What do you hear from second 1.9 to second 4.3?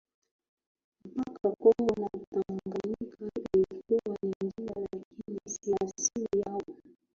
na Tanganyika ilikuwa